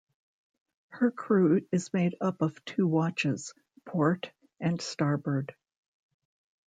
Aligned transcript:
Her 0.87 1.11
crew 1.11 1.67
is 1.71 1.93
made 1.93 2.15
up 2.19 2.41
of 2.41 2.65
two 2.65 2.87
watches, 2.87 3.53
"Port" 3.85 4.31
and 4.59 4.81
"Starboard". 4.81 5.53